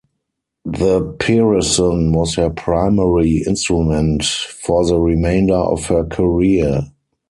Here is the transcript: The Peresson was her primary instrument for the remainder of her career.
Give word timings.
The 0.65 1.13
Peresson 1.19 2.11
was 2.15 2.33
her 2.33 2.49
primary 2.49 3.43
instrument 3.45 4.23
for 4.25 4.83
the 4.83 4.97
remainder 4.97 5.53
of 5.53 5.85
her 5.89 6.03
career. 6.05 6.91